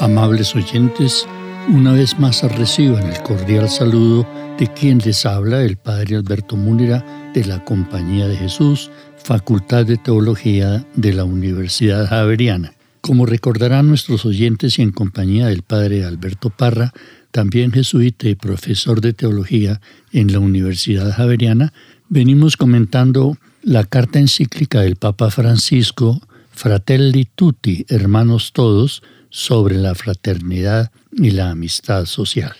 [0.00, 1.26] Amables oyentes,
[1.68, 4.26] una vez más reciban el cordial saludo
[4.58, 8.90] de quien les habla, el Padre Alberto Múnera de la Compañía de Jesús,
[9.22, 12.72] Facultad de Teología de la Universidad Javeriana.
[13.02, 16.94] Como recordarán nuestros oyentes y en compañía del Padre Alberto Parra,
[17.30, 21.74] también jesuita y profesor de teología en la Universidad Javeriana,
[22.08, 26.22] venimos comentando la carta encíclica del Papa Francisco,
[26.60, 32.52] Fratelli Tutti, hermanos todos, sobre la fraternidad y la amistad social.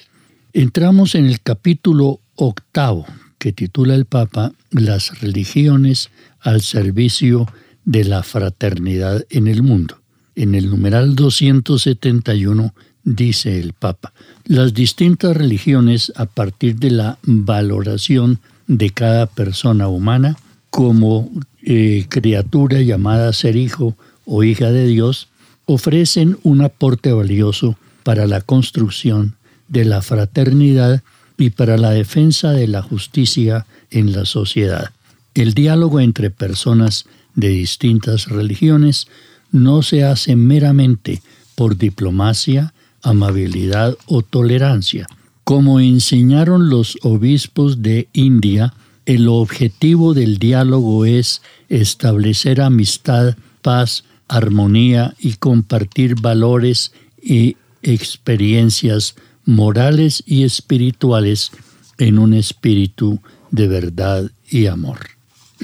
[0.54, 3.04] Entramos en el capítulo octavo
[3.36, 6.08] que titula el Papa Las religiones
[6.40, 7.46] al servicio
[7.84, 10.00] de la fraternidad en el mundo.
[10.34, 12.72] En el numeral 271
[13.04, 14.14] dice el Papa,
[14.46, 20.38] las distintas religiones a partir de la valoración de cada persona humana
[20.70, 21.30] como
[21.62, 25.28] eh, criatura llamada ser hijo o hija de Dios,
[25.66, 29.36] ofrecen un aporte valioso para la construcción
[29.68, 31.02] de la fraternidad
[31.38, 34.90] y para la defensa de la justicia en la sociedad.
[35.34, 39.06] El diálogo entre personas de distintas religiones
[39.52, 41.22] no se hace meramente
[41.54, 45.06] por diplomacia, amabilidad o tolerancia.
[45.44, 48.74] Como enseñaron los obispos de India,
[49.10, 60.22] el objetivo del diálogo es establecer amistad, paz armonía y compartir valores y experiencias morales
[60.26, 61.50] y espirituales
[61.98, 63.20] en un espíritu
[63.50, 65.00] de verdad y amor.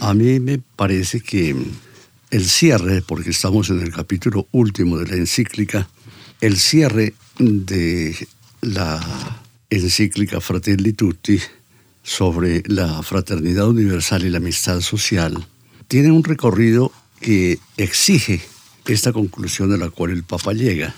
[0.01, 1.55] A mí me parece que
[2.33, 5.89] el cierre, porque estamos en el capítulo último de la encíclica,
[6.41, 8.27] el cierre de
[8.63, 9.41] la
[9.71, 11.39] encíclica Fratelli Tutti
[12.07, 15.45] sobre la fraternidad universal y la amistad social,
[15.89, 18.41] tiene un recorrido que exige
[18.87, 20.95] esta conclusión a la cual el Papa llega.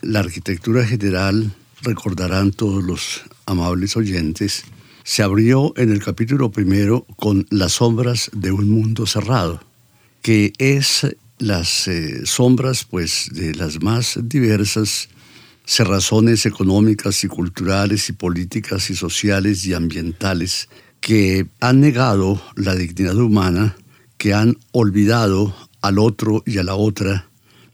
[0.00, 4.64] La arquitectura general, recordarán todos los amables oyentes,
[5.04, 9.62] se abrió en el capítulo primero con las sombras de un mundo cerrado,
[10.22, 11.06] que es
[11.38, 15.10] las eh, sombras pues de las más diversas
[15.66, 20.68] cerrazones económicas y culturales y políticas y sociales y ambientales
[21.00, 23.76] que han negado la dignidad humana,
[24.16, 27.28] que han olvidado al otro y a la otra,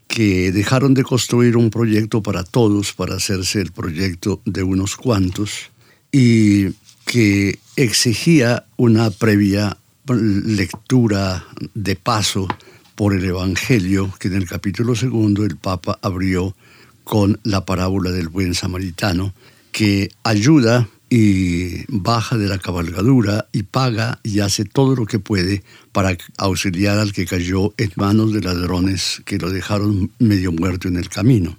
[0.07, 5.71] que dejaron de construir un proyecto para todos, para hacerse el proyecto de unos cuantos,
[6.11, 6.71] y
[7.05, 9.77] que exigía una previa
[10.07, 12.47] lectura de paso
[12.95, 16.55] por el Evangelio, que en el capítulo segundo el Papa abrió
[17.03, 19.33] con la parábola del buen samaritano,
[19.71, 25.63] que ayuda y baja de la cabalgadura y paga y hace todo lo que puede
[25.91, 30.97] para auxiliar al que cayó en manos de ladrones que lo dejaron medio muerto en
[30.97, 31.55] el camino.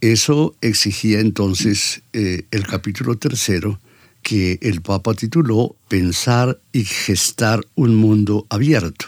[0.00, 3.80] Eso exigía entonces eh, el capítulo tercero
[4.22, 9.06] que el Papa tituló Pensar y gestar un mundo abierto.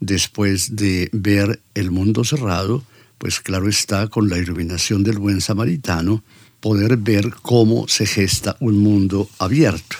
[0.00, 2.82] Después de ver el mundo cerrado,
[3.18, 6.22] pues claro está, con la iluminación del buen samaritano,
[6.60, 9.96] poder ver cómo se gesta un mundo abierto.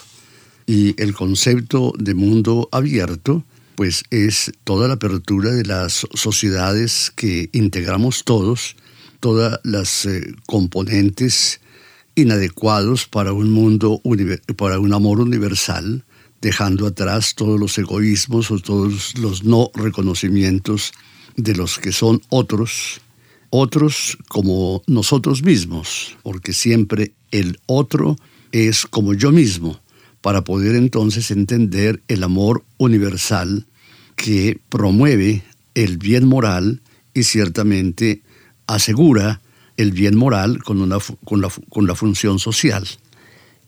[0.66, 3.44] Y el concepto de mundo abierto,
[3.74, 8.76] pues es toda la apertura de las sociedades que integramos todos,
[9.20, 11.60] todas las eh, componentes
[12.14, 14.00] inadecuados para un mundo,
[14.56, 16.04] para un amor universal,
[16.40, 20.92] dejando atrás todos los egoísmos o todos los no reconocimientos
[21.36, 23.00] de los que son otros
[23.50, 28.16] otros como nosotros mismos, porque siempre el otro
[28.52, 29.80] es como yo mismo,
[30.20, 33.66] para poder entonces entender el amor universal
[34.16, 35.42] que promueve
[35.74, 36.82] el bien moral
[37.14, 38.22] y ciertamente
[38.66, 39.40] asegura
[39.76, 42.86] el bien moral con, una, con, la, con la función social.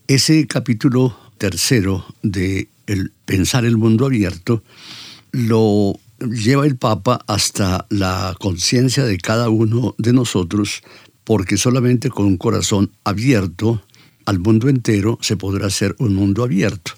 [0.09, 4.65] Ese capítulo tercero de el Pensar el Mundo Abierto
[5.31, 10.83] lo lleva el Papa hasta la conciencia de cada uno de nosotros,
[11.25, 13.83] porque solamente con un corazón abierto
[14.27, 16.93] al mundo entero se podrá hacer un mundo abierto.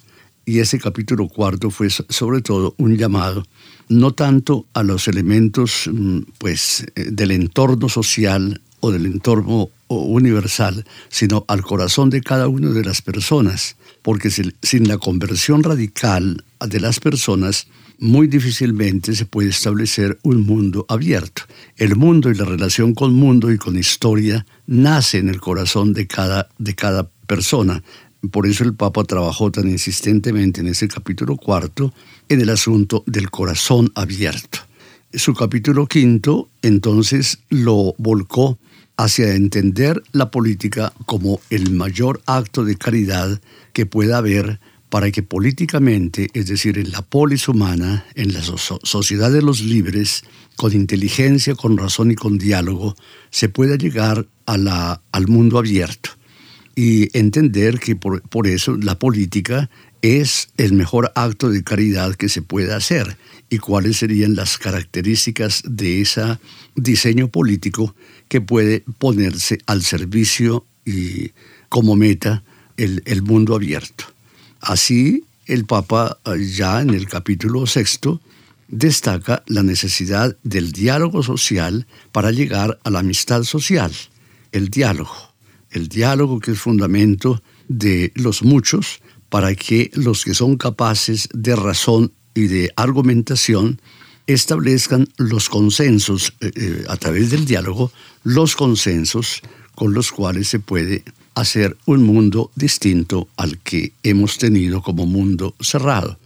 [0.44, 3.44] Y ese capítulo cuarto fue sobre todo un llamado
[3.88, 10.84] no tanto a los elementos mm, pues, eh, del entorno social o del entorno universal,
[11.08, 16.80] sino al corazón de cada una de las personas, porque sin la conversión radical de
[16.80, 21.42] las personas, muy difícilmente se puede establecer un mundo abierto.
[21.76, 26.06] El mundo y la relación con mundo y con historia nace en el corazón de
[26.06, 27.82] cada, de cada persona.
[28.30, 31.92] Por eso el Papa trabajó tan insistentemente en ese capítulo cuarto
[32.28, 34.60] en el asunto del corazón abierto.
[35.12, 38.58] Su capítulo quinto entonces lo volcó
[38.96, 43.40] hacia entender la política como el mayor acto de caridad
[43.72, 44.60] que pueda haber
[44.92, 50.22] para que políticamente, es decir, en la polis humana, en la sociedad de los libres,
[50.56, 52.94] con inteligencia, con razón y con diálogo,
[53.30, 56.10] se pueda llegar al mundo abierto
[56.76, 59.70] y entender que por, eso la política
[60.02, 63.16] es el mejor acto de caridad que se pueda hacer
[63.48, 66.38] y cuáles serían las características de ese
[66.74, 67.96] diseño político
[68.28, 71.30] que puede ponerse al servicio y
[71.70, 72.44] como meta
[72.76, 74.11] el mundo abierto.
[74.62, 78.20] Así, el Papa eh, ya en el capítulo sexto
[78.68, 83.92] destaca la necesidad del diálogo social para llegar a la amistad social.
[84.52, 85.34] El diálogo,
[85.72, 91.56] el diálogo que es fundamento de los muchos para que los que son capaces de
[91.56, 93.80] razón y de argumentación
[94.28, 97.90] establezcan los consensos eh, eh, a través del diálogo,
[98.22, 99.42] los consensos
[99.74, 101.02] con los cuales se puede
[101.34, 106.18] hacer un mundo distinto al que hemos tenido como mundo cerrado.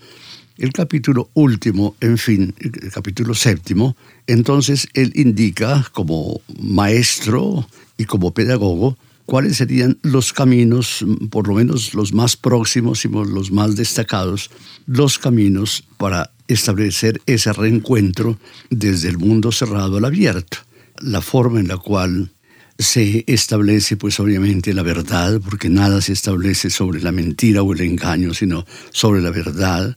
[0.59, 3.95] El capítulo último, en fin, el capítulo séptimo,
[4.27, 7.69] entonces él indica como maestro
[7.99, 13.51] y como pedagogo cuáles serían los caminos, por lo menos los más próximos y los
[13.51, 14.51] más destacados,
[14.87, 18.39] los caminos para establecer ese reencuentro
[18.71, 20.59] desde el mundo cerrado al abierto.
[21.01, 22.31] La forma en la cual
[22.79, 27.81] se establece pues obviamente la verdad, porque nada se establece sobre la mentira o el
[27.81, 29.97] engaño, sino sobre la verdad,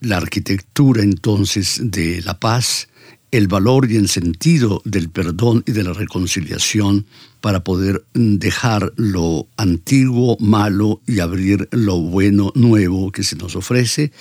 [0.00, 2.88] la arquitectura entonces de la paz,
[3.30, 7.06] el valor y el sentido del perdón y de la reconciliación
[7.40, 14.12] para poder dejar lo antiguo, malo y abrir lo bueno, nuevo que se nos ofrece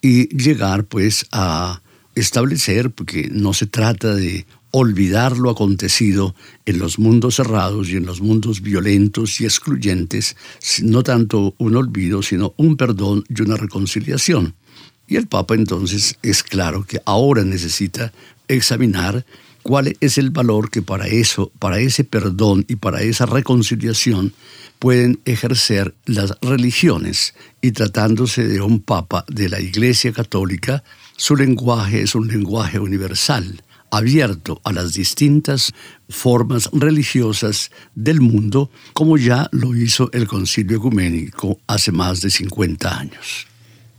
[0.00, 1.82] y llegar pues a
[2.14, 6.34] establecer, porque no se trata de olvidar lo acontecido
[6.66, 10.36] en los mundos cerrados y en los mundos violentos y excluyentes,
[10.82, 14.54] no tanto un olvido, sino un perdón y una reconciliación.
[15.06, 18.12] Y el Papa entonces es claro que ahora necesita
[18.48, 19.24] examinar
[19.62, 24.32] cuál es el valor que para eso, para ese perdón y para esa reconciliación
[24.78, 27.34] pueden ejercer las religiones.
[27.62, 30.82] Y tratándose de un Papa de la Iglesia Católica,
[31.16, 35.72] su lenguaje es un lenguaje universal abierto a las distintas
[36.08, 42.98] formas religiosas del mundo, como ya lo hizo el Concilio Ecuménico hace más de 50
[42.98, 43.46] años.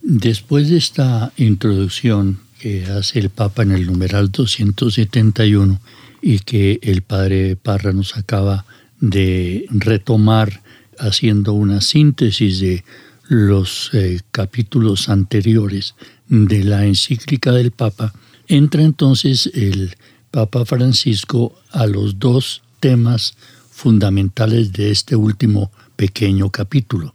[0.02, 5.80] Después de esta introducción que hace el Papa en el numeral 271
[6.22, 8.66] y que el Padre Parra nos acaba
[9.00, 10.62] de retomar
[11.00, 12.84] haciendo una síntesis de
[13.28, 15.96] los eh, capítulos anteriores
[16.28, 18.14] de la encíclica del Papa,
[18.48, 19.96] entra entonces el
[20.32, 23.36] Papa Francisco a los dos temas
[23.72, 27.14] fundamentales de este último pequeño capítulo.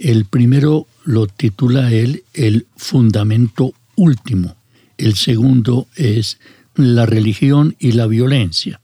[0.00, 4.56] El primero lo titula él el fundamento último.
[4.98, 6.38] El segundo es
[6.74, 8.80] la religión y la violencia.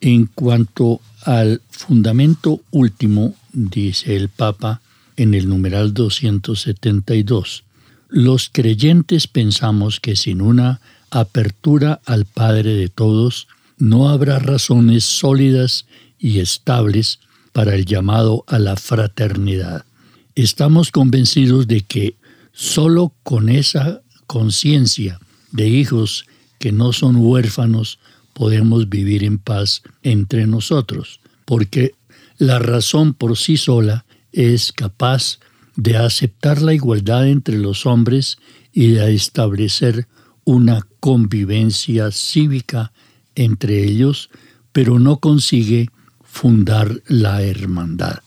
[0.00, 4.80] En cuanto al fundamento último, dice el Papa
[5.16, 7.64] en el numeral 272,
[8.12, 15.86] los creyentes pensamos que sin una apertura al Padre de todos, no habrá razones sólidas
[16.18, 17.20] y estables
[17.52, 19.86] para el llamado a la fraternidad.
[20.34, 22.14] Estamos convencidos de que
[22.52, 25.18] sólo con esa conciencia
[25.50, 26.26] de hijos
[26.58, 27.98] que no son huérfanos
[28.34, 31.94] podemos vivir en paz entre nosotros, porque
[32.36, 35.38] la razón por sí sola es capaz
[35.76, 38.38] de aceptar la igualdad entre los hombres
[38.72, 40.06] y de establecer
[40.44, 42.92] una convivencia cívica
[43.34, 44.30] entre ellos,
[44.72, 45.90] pero no consigue
[46.24, 48.20] fundar la hermandad.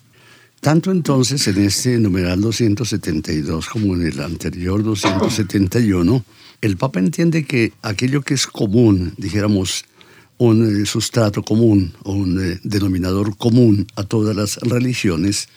[0.62, 6.26] Tanto entonces en este numeral 272 como en el anterior 271,
[6.62, 9.86] el Papa entiende que aquello que es común, dijéramos,
[10.38, 15.50] un eh, sustrato común o un eh, denominador común a todas las religiones,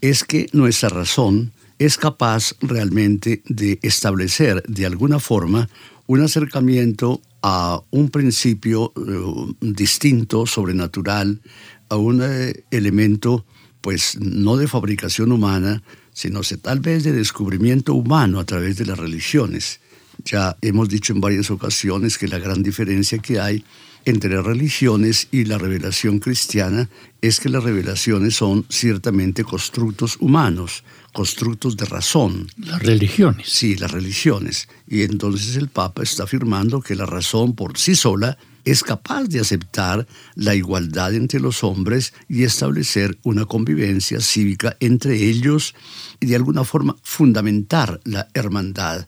[0.00, 5.68] es que nuestra razón es capaz realmente de establecer de alguna forma
[6.06, 11.40] un acercamiento a un principio eh, distinto, sobrenatural,
[11.88, 12.22] a un
[12.70, 13.44] elemento
[13.80, 18.98] pues no de fabricación humana, sino tal vez de descubrimiento humano a través de las
[18.98, 19.80] religiones.
[20.24, 23.64] Ya hemos dicho en varias ocasiones que la gran diferencia que hay
[24.08, 26.88] entre las religiones y la revelación cristiana
[27.20, 32.48] es que las revelaciones son ciertamente constructos humanos, constructos de razón.
[32.56, 33.50] Las religiones.
[33.50, 34.66] Sí, las religiones.
[34.86, 39.40] Y entonces el Papa está afirmando que la razón por sí sola es capaz de
[39.40, 45.74] aceptar la igualdad entre los hombres y establecer una convivencia cívica entre ellos
[46.18, 49.06] y de alguna forma fundamentar la hermandad.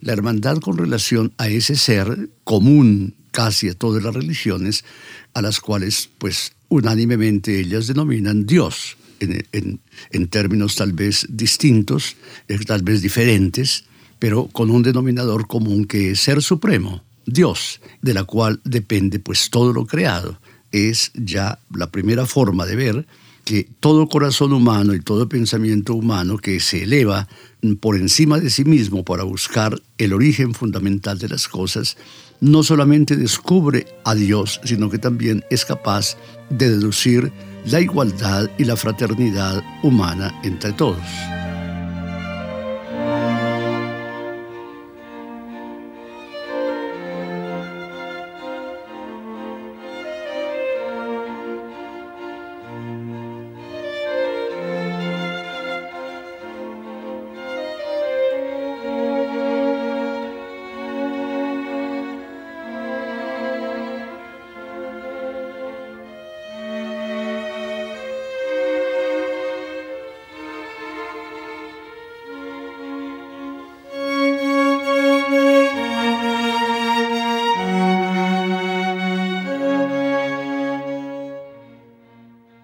[0.00, 4.84] La hermandad con relación a ese ser común casi a todas las religiones,
[5.34, 12.16] a las cuales pues unánimemente ellas denominan Dios, en, términos tal vez distintos,
[12.48, 13.84] eh, tal vez diferentes,
[14.18, 19.50] pero con un denominador común que es ser supremo, Dios, de la cual depende pues
[19.50, 20.40] todo lo creado.
[20.72, 23.06] Es ya la primera forma de ver
[23.44, 27.28] que todo corazón humano y todo pensamiento humano que se eleva
[27.80, 31.96] por encima de sí mismo para buscar el origen fundamental de las cosas,
[32.40, 36.16] no solamente descubre a Dios, sino que también es capaz
[36.48, 37.32] de deducir
[37.66, 40.98] la igualdad y la fraternidad humana entre todos.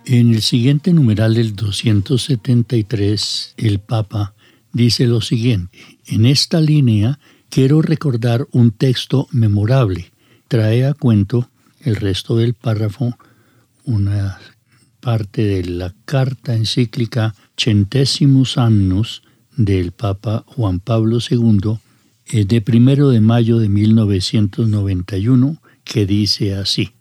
[0.09, 4.37] En el siguiente numeral del 273, el Papa
[4.73, 5.77] dice lo siguiente.
[6.07, 10.13] En esta línea quiero recordar un texto memorable.
[10.47, 13.19] Trae a cuento el resto del párrafo
[13.83, 14.39] una
[15.01, 19.25] parte de la carta encíclica Centesimus Annus
[19.57, 21.81] del Papa Juan Pablo II
[22.45, 26.96] de primero de mayo de 1991 que dice así.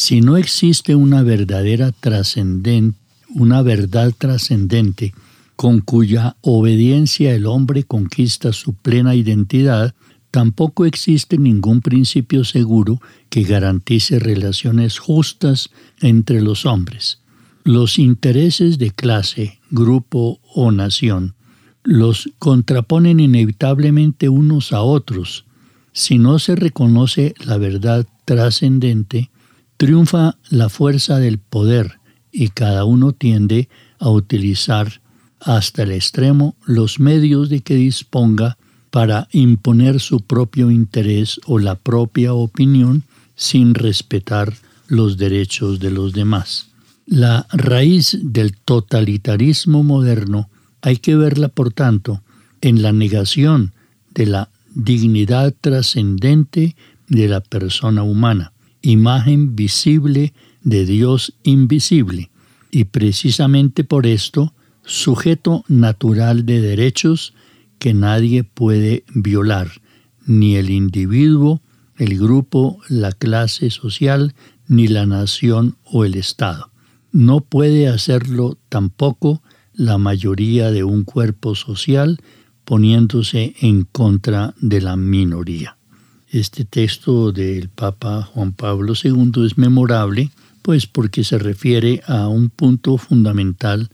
[0.00, 2.96] Si no existe una verdadera trascendente,
[3.34, 5.12] una verdad trascendente
[5.56, 9.96] con cuya obediencia el hombre conquista su plena identidad,
[10.30, 17.18] tampoco existe ningún principio seguro que garantice relaciones justas entre los hombres.
[17.64, 21.34] Los intereses de clase, grupo o nación
[21.82, 25.44] los contraponen inevitablemente unos a otros.
[25.92, 29.30] Si no se reconoce la verdad trascendente,
[29.78, 32.00] triunfa la fuerza del poder
[32.32, 33.68] y cada uno tiende
[34.00, 35.00] a utilizar
[35.40, 38.58] hasta el extremo los medios de que disponga
[38.90, 43.04] para imponer su propio interés o la propia opinión
[43.36, 44.52] sin respetar
[44.88, 46.70] los derechos de los demás.
[47.06, 50.50] La raíz del totalitarismo moderno
[50.82, 52.20] hay que verla, por tanto,
[52.60, 53.72] en la negación
[54.12, 56.74] de la dignidad trascendente
[57.06, 58.52] de la persona humana
[58.90, 62.30] imagen visible de Dios invisible,
[62.70, 64.54] y precisamente por esto,
[64.84, 67.34] sujeto natural de derechos
[67.78, 69.68] que nadie puede violar,
[70.26, 71.60] ni el individuo,
[71.96, 74.34] el grupo, la clase social,
[74.66, 76.70] ni la nación o el Estado.
[77.12, 79.42] No puede hacerlo tampoco
[79.72, 82.18] la mayoría de un cuerpo social
[82.64, 85.77] poniéndose en contra de la minoría.
[86.30, 90.30] Este texto del Papa Juan Pablo II es memorable,
[90.62, 93.88] pues porque se refiere a un punto fundamental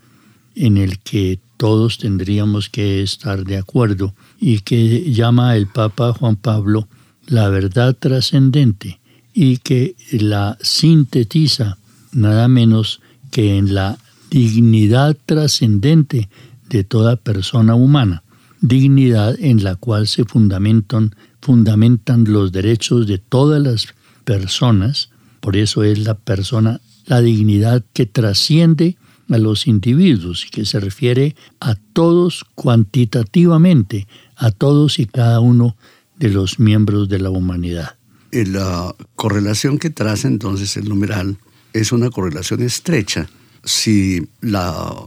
[0.57, 6.37] en el que todos tendríamos que estar de acuerdo y que llama el Papa Juan
[6.37, 6.89] Pablo
[7.27, 9.01] la verdad trascendente,
[9.33, 11.79] y que la sintetiza
[12.13, 13.01] nada menos
[13.31, 13.99] que en la
[14.31, 16.29] dignidad trascendente
[16.69, 18.23] de toda persona humana,
[18.67, 23.89] dignidad en la cual se fundamentan, fundamentan los derechos de todas las
[24.25, 28.97] personas, por eso es la persona, la dignidad que trasciende
[29.29, 34.07] a los individuos y que se refiere a todos cuantitativamente,
[34.37, 35.77] a todos y cada uno
[36.17, 37.97] de los miembros de la humanidad.
[38.33, 41.37] La correlación que traza entonces el numeral
[41.75, 43.29] es una correlación estrecha.
[43.63, 45.07] Si la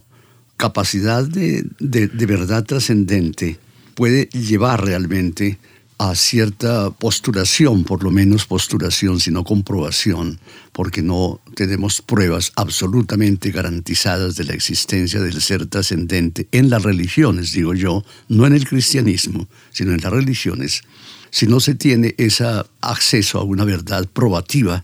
[0.57, 3.59] capacidad de, de, verdad trascendente
[3.93, 5.59] puede llevar realmente
[5.99, 10.39] a cierta postulación, por lo menos postulación, sino comprobación,
[10.71, 17.51] porque no tenemos pruebas absolutamente garantizadas de la existencia del ser trascendente en las religiones,
[17.51, 20.83] digo yo, no en el cristianismo, sino en las religiones.
[21.31, 22.45] Si no se tiene ese
[22.81, 24.83] acceso a una verdad probativa,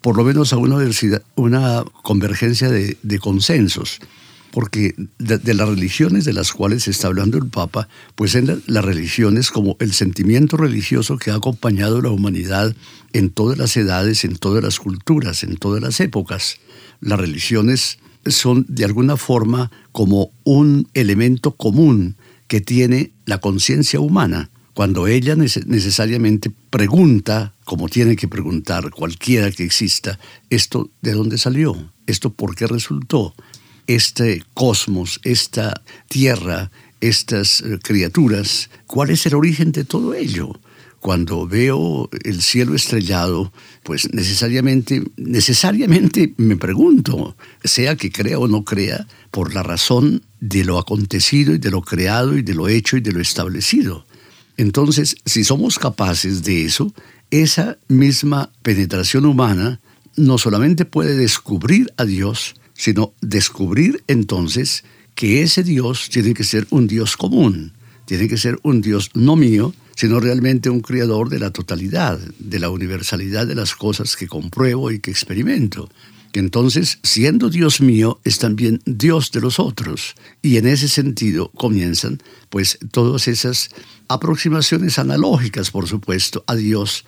[0.00, 0.78] por lo menos a una,
[1.36, 4.00] una convergencia de consensos
[4.54, 9.50] porque de, las religiones de las cuales está hablando el Papa, pues en las religiones
[9.50, 12.72] como el sentimiento religioso que ha acompañado a la humanidad
[13.12, 16.58] en todas las edades, en todas las culturas, en todas las épocas.
[17.00, 22.14] Las religiones son de alguna forma como un elemento común
[22.46, 24.50] que tiene la conciencia humana.
[24.72, 31.92] Cuando ella necesariamente pregunta, como tiene que preguntar cualquiera que exista, ¿esto de dónde salió?
[32.06, 33.34] ¿Esto por qué resultó?
[33.86, 40.58] Este cosmos, esta tierra, estas eh, criaturas, ¿cuál es el origen de todo ello?
[41.00, 48.64] Cuando veo el cielo estrellado, pues necesariamente, necesariamente me pregunto, sea que crea o no
[48.64, 52.96] crea, por la razón de lo acontecido y de lo creado y de lo hecho
[52.96, 54.06] y de lo establecido.
[54.56, 56.94] Entonces, si somos capaces de eso,
[57.30, 59.80] esa misma penetración humana
[60.16, 64.84] no solamente puede descubrir a Dios, sino descubrir entonces
[65.14, 67.72] que ese Dios tiene que ser un Dios común,
[68.04, 72.58] tiene que ser un Dios no mío, sino realmente un creador de la totalidad, de
[72.58, 75.88] la universalidad de las cosas que compruebo y que experimento.
[76.32, 80.16] Que entonces, siendo Dios mío, es también Dios de los otros.
[80.42, 83.70] Y en ese sentido comienzan pues todas esas
[84.08, 87.04] aproximaciones analógicas, por supuesto, a Dios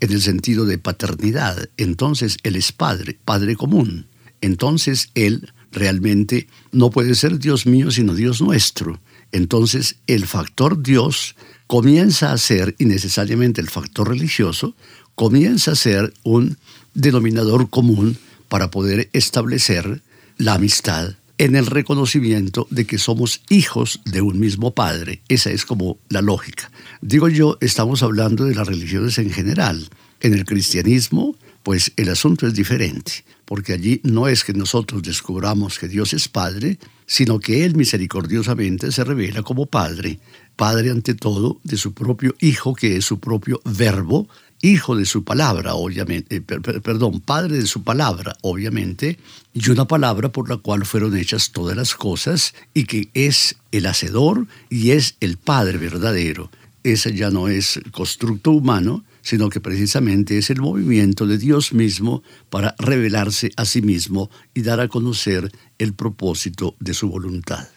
[0.00, 1.68] en el sentido de paternidad.
[1.76, 4.06] Entonces Él es Padre, Padre común
[4.40, 9.00] entonces Él realmente no puede ser Dios mío, sino Dios nuestro.
[9.32, 14.74] Entonces el factor Dios comienza a ser, y necesariamente el factor religioso,
[15.14, 16.58] comienza a ser un
[16.94, 20.02] denominador común para poder establecer
[20.36, 25.22] la amistad en el reconocimiento de que somos hijos de un mismo Padre.
[25.28, 26.70] Esa es como la lógica.
[27.00, 29.88] Digo yo, estamos hablando de las religiones en general.
[30.20, 35.80] En el cristianismo, pues el asunto es diferente porque allí no es que nosotros descubramos
[35.80, 40.20] que Dios es Padre, sino que Él misericordiosamente se revela como Padre,
[40.54, 44.28] Padre ante todo de su propio Hijo, que es su propio verbo,
[44.62, 49.18] Hijo de su palabra, obviamente, eh, perdón, Padre de su palabra, obviamente,
[49.52, 53.86] y una palabra por la cual fueron hechas todas las cosas, y que es el
[53.86, 56.52] Hacedor y es el Padre verdadero.
[56.84, 62.22] Ese ya no es constructo humano, sino que precisamente es el movimiento de Dios mismo
[62.48, 67.68] para revelarse a sí mismo y dar a conocer el propósito de su voluntad.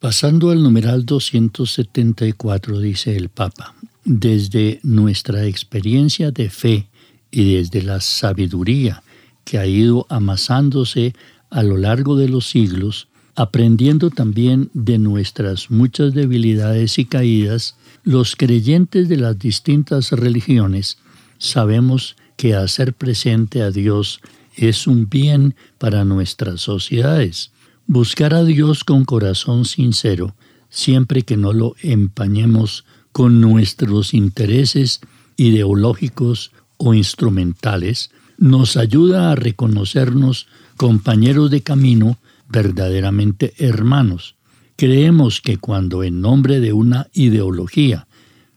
[0.00, 6.88] Pasando al numeral 274, dice el Papa, desde nuestra experiencia de fe
[7.30, 9.02] y desde la sabiduría
[9.44, 11.14] que ha ido amasándose
[11.50, 18.36] a lo largo de los siglos, aprendiendo también de nuestras muchas debilidades y caídas, los
[18.36, 20.98] creyentes de las distintas religiones
[21.38, 24.20] sabemos que hacer presente a Dios
[24.56, 27.50] es un bien para nuestras sociedades.
[27.86, 30.34] Buscar a Dios con corazón sincero,
[30.68, 35.00] siempre que no lo empañemos con nuestros intereses
[35.36, 42.18] ideológicos o instrumentales, nos ayuda a reconocernos compañeros de camino
[42.50, 44.36] verdaderamente hermanos.
[44.76, 48.06] Creemos que cuando en nombre de una ideología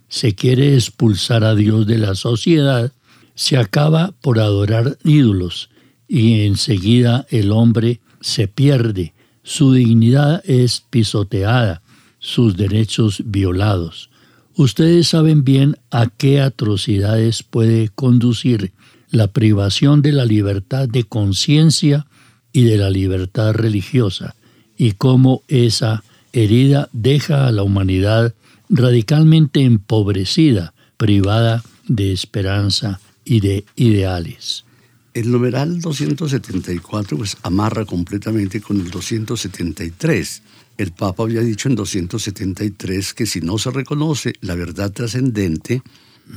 [0.07, 2.91] se quiere expulsar a Dios de la sociedad,
[3.35, 5.69] se acaba por adorar ídolos
[6.07, 11.81] y enseguida el hombre se pierde, su dignidad es pisoteada,
[12.19, 14.09] sus derechos violados.
[14.55, 18.71] Ustedes saben bien a qué atrocidades puede conducir
[19.09, 22.05] la privación de la libertad de conciencia
[22.53, 24.35] y de la libertad religiosa,
[24.77, 28.33] y cómo esa herida deja a la humanidad
[28.69, 34.65] radicalmente empobrecida, privada de esperanza y de ideales.
[35.13, 40.41] El numeral 274 pues, amarra completamente con el 273.
[40.77, 45.83] El Papa había dicho en 273 que si no se reconoce la verdad trascendente,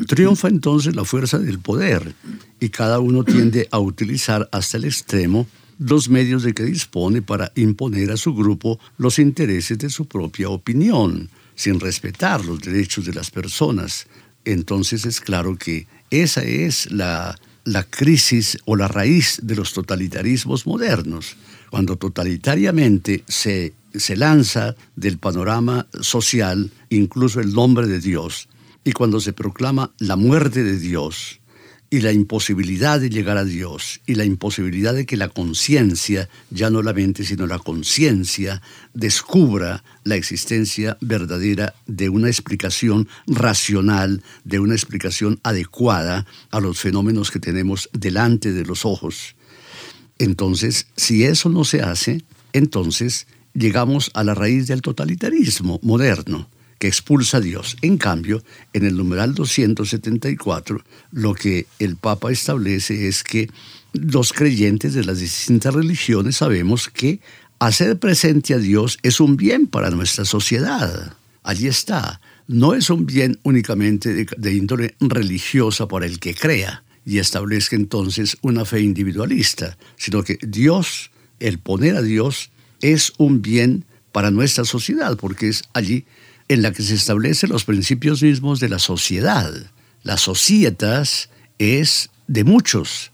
[0.07, 2.15] triunfa entonces la fuerza del poder
[2.61, 5.47] y cada uno tiende a utilizar hasta el extremo
[5.79, 10.49] los medios de que dispone para imponer a su grupo los intereses de su propia
[10.49, 14.07] opinión, sin respetar los derechos de las personas.
[14.45, 17.37] Entonces es claro que esa es la
[17.67, 21.37] la crisis o la raíz de los totalitarismos modernos,
[21.69, 28.49] cuando totalitariamente se, se lanza del panorama social incluso el nombre de Dios,
[28.85, 31.41] y cuando se proclama la muerte de Dios,
[31.89, 36.69] y la imposibilidad de llegar a Dios y la imposibilidad de que la conciencia, ya
[36.71, 38.61] no la mente, sino la conciencia,
[38.93, 47.31] descubra la existencia verdadera de una explicación racional, de una explicación adecuada a los fenómenos
[47.31, 49.37] que tenemos delante de los ojos.
[50.19, 52.23] Entonces, si eso no se hace,
[52.53, 57.77] entonces llegamos a la raíz del totalitarismo moderno que expulsa a Dios.
[57.83, 63.49] En cambio, en el numeral 274, lo que el Papa establece es que
[63.93, 67.21] los creyentes de las distintas religiones sabemos que
[67.59, 71.17] hacer presente a Dios es un bien para nuestra sociedad.
[71.43, 72.21] Allí está.
[72.49, 78.37] No es un bien únicamente de, índole religiosa para el que crea y establezca entonces
[78.43, 81.11] una fe individualista, sino que Dios,
[81.41, 82.51] el poner a Dios,
[82.83, 86.05] es un bien para nuestra sociedad, porque es allí
[86.49, 89.53] en la que se establecen los principios mismos de la sociedad.
[90.03, 93.11] La societas es de muchos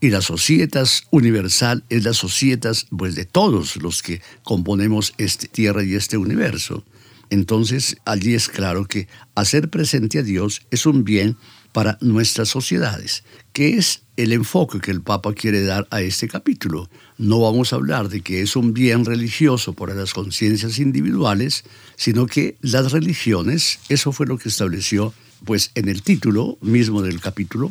[0.00, 5.82] y la societas universal es la societas pues de todos los que componemos esta tierra
[5.82, 6.84] y este universo.
[7.30, 11.36] Entonces allí es claro que hacer presente a Dios es un bien
[11.72, 16.88] para nuestras sociedades, que es el enfoque que el Papa quiere dar a este capítulo.
[17.16, 21.64] No vamos a hablar de que es un bien religioso para las conciencias individuales,
[21.96, 27.20] sino que las religiones, eso fue lo que estableció pues en el título mismo del
[27.20, 27.70] capítulo,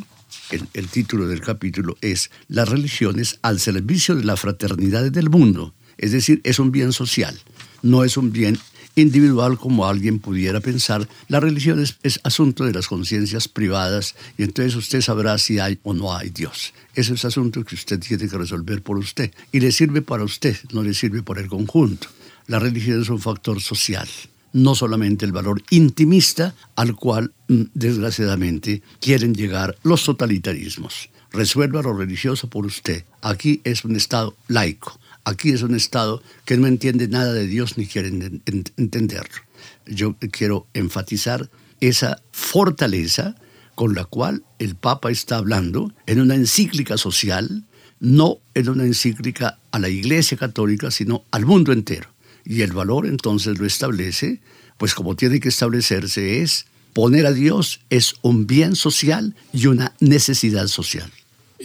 [0.50, 6.12] el, título del capítulo es Las religiones al servicio de la fraternidad del mundo, es
[6.12, 7.38] decir, es un bien social,
[7.82, 8.58] no es un bien
[8.96, 11.08] individual como alguien pudiera pensar.
[11.28, 15.94] La religión es, asunto de las conciencias privadas y entonces usted sabrá si hay o
[15.94, 16.74] no hay Dios.
[16.96, 20.58] Ese es asunto que usted tiene que resolver por usted y le sirve para usted,
[20.72, 22.08] no le sirve para el conjunto.
[22.48, 24.08] La religión es un factor social,
[24.52, 31.10] no solamente el valor intimista al cual, mm, desgraciadamente, quieren llegar los totalitarismos.
[31.32, 33.06] Resuelva lo religioso por usted.
[33.22, 37.78] Aquí es un Estado laico Aquí es un Estado que no entiende nada de Dios
[37.78, 39.42] ni quiere entenderlo.
[39.86, 43.36] Yo quiero enfatizar esa fortaleza
[43.76, 47.66] con la cual el Papa está hablando en una encíclica social,
[48.00, 52.10] no en una encíclica a la Iglesia Católica, sino al mundo entero.
[52.46, 54.42] Y el valor entonces lo establece,
[54.78, 59.94] pues como tiene que establecerse es poner a Dios es un bien social y una
[60.00, 61.12] necesidad social.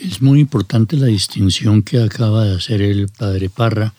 [0.03, 3.95] Es muy importante la distinción que acaba de hacer el padre Parra,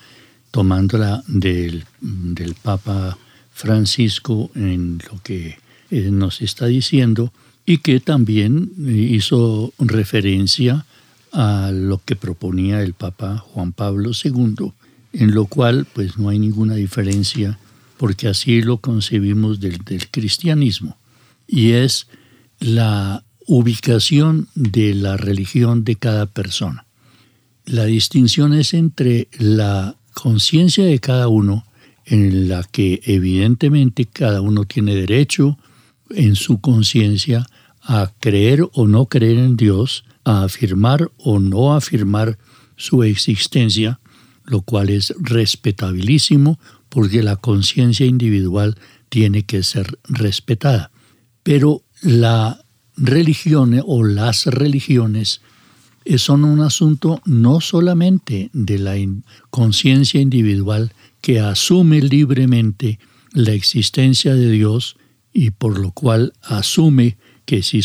[0.51, 3.17] tomándola del, del Papa
[3.51, 5.57] Francisco en lo que
[5.91, 7.33] eh, nos está diciendo
[7.65, 10.85] y que también hizo referencia
[11.31, 14.71] a lo que proponía el Papa Juan Pablo II,
[15.13, 17.59] en lo cual pues no hay ninguna diferencia
[17.97, 20.97] porque así lo concebimos del, del cristianismo.
[21.47, 22.07] Y es
[22.59, 26.85] la ubicación de la religión de cada persona.
[27.65, 31.65] La distinción es entre la conciencia de cada uno,
[32.05, 35.57] en la que evidentemente cada uno tiene derecho
[36.11, 37.47] en su conciencia
[37.81, 42.37] a creer o no creer en Dios, a afirmar o no afirmar
[42.75, 43.99] su existencia,
[44.45, 48.77] lo cual es respetabilísimo porque la conciencia individual
[49.09, 50.91] tiene que ser respetada.
[51.41, 52.61] Pero la
[52.99, 55.41] religiones o las religiones
[56.05, 58.95] eh, son un asunto no solamente de la
[59.49, 62.99] conciencia individual que asume libremente
[63.33, 64.97] la existencia de Dios
[65.33, 67.81] y por lo cual asume que si,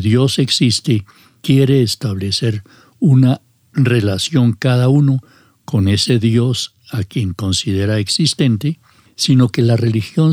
[0.00, 1.04] Dios existe,
[1.42, 2.62] quiere establecer
[2.98, 3.40] una
[3.72, 5.20] relación cada uno
[5.64, 8.78] con ese Dios a quien considera existente,
[9.16, 10.32] sino que la religión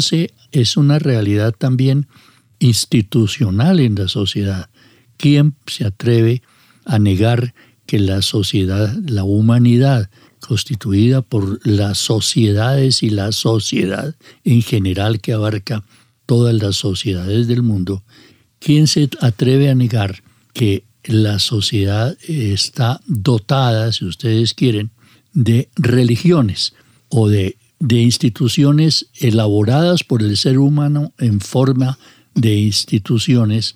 [0.51, 2.07] es una realidad también
[2.63, 4.69] institucional en la sociedad.
[5.17, 6.41] ¿Quién se atreve
[6.85, 7.53] a negar
[7.85, 15.33] que la sociedad, la humanidad, constituida por las sociedades y la sociedad en general que
[15.33, 15.83] abarca
[16.25, 18.03] todas las sociedades del mundo,
[18.59, 20.23] ¿quién se atreve a negar
[20.53, 24.91] que la sociedad está dotada, si ustedes quieren,
[25.33, 26.73] de religiones
[27.09, 31.97] o de, de instituciones elaboradas por el ser humano en forma
[32.35, 33.75] de instituciones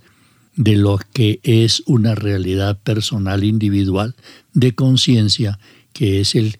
[0.57, 4.15] de lo que es una realidad personal individual
[4.53, 5.59] de conciencia,
[5.93, 6.57] que es el,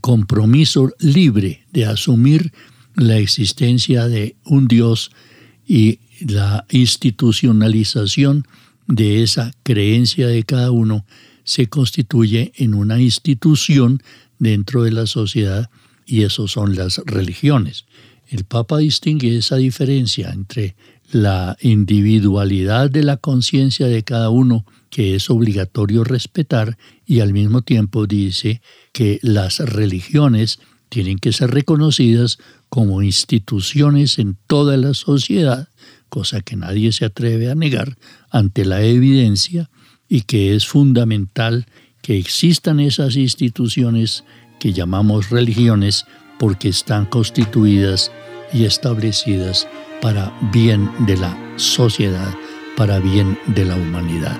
[0.00, 2.52] compromiso libre de asumir
[2.96, 5.12] la existencia de un Dios
[5.68, 8.44] y la institucionalización
[8.88, 11.06] de esa creencia de cada uno
[11.44, 14.02] se constituye en una institución
[14.40, 15.70] dentro de la sociedad
[16.04, 17.84] y eso son las religiones.
[18.26, 20.74] El Papa distingue esa diferencia entre
[21.10, 27.62] la individualidad de la conciencia de cada uno que es obligatorio respetar y al mismo
[27.62, 28.60] tiempo dice
[28.92, 35.68] que las religiones tienen que ser reconocidas como instituciones en toda la sociedad,
[36.08, 37.98] cosa que nadie se atreve a negar
[38.30, 39.70] ante la evidencia
[40.08, 41.66] y que es fundamental
[42.02, 44.24] que existan esas instituciones
[44.58, 46.06] que llamamos religiones
[46.38, 48.10] porque están constituidas
[48.52, 49.66] y establecidas
[50.00, 52.34] para bien de la sociedad,
[52.76, 54.38] para bien de la humanidad.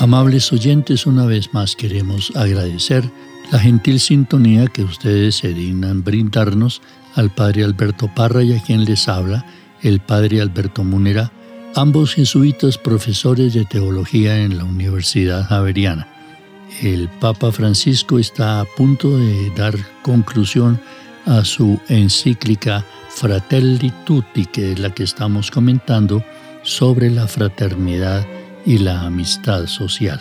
[0.00, 3.04] Amables oyentes, una vez más queremos agradecer
[3.52, 6.80] la gentil sintonía que ustedes se dignan brindarnos
[7.16, 9.44] al Padre Alberto Parra y a quien les habla,
[9.82, 11.32] el Padre Alberto Munera,
[11.74, 16.08] ambos jesuitas profesores de teología en la Universidad Javeriana.
[16.82, 20.80] El Papa Francisco está a punto de dar conclusión
[21.26, 26.24] a su encíclica Fratelli Tutti, que es la que estamos comentando,
[26.62, 28.26] sobre la fraternidad
[28.64, 30.20] y la amistad social.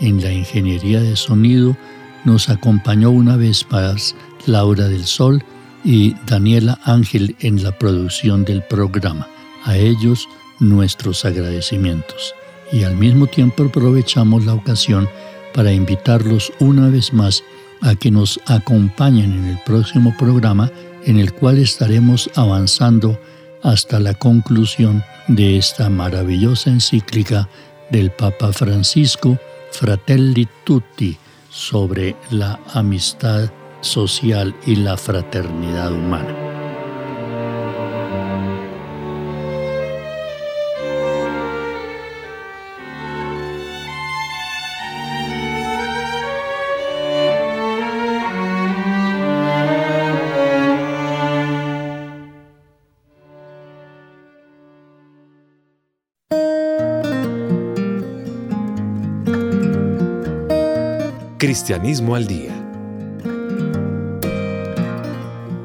[0.00, 1.76] En la ingeniería de sonido
[2.24, 4.14] nos acompañó una vez más
[4.46, 5.44] Laura del Sol
[5.84, 9.28] y Daniela Ángel en la producción del programa.
[9.64, 12.34] A ellos nuestros agradecimientos.
[12.72, 15.08] Y al mismo tiempo aprovechamos la ocasión
[15.54, 17.42] para invitarlos una vez más
[17.80, 20.70] a que nos acompañen en el próximo programa
[21.04, 23.18] en el cual estaremos avanzando
[23.62, 27.48] hasta la conclusión de esta maravillosa encíclica
[27.90, 29.38] del Papa Francisco,
[29.72, 31.16] Fratelli Tutti,
[31.50, 36.50] sobre la amistad social y la fraternidad humana.
[61.38, 62.59] Cristianismo al Día.